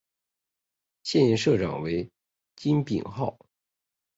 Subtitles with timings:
[1.03, 2.09] 现任社长为
[2.55, 3.37] 金炳镐。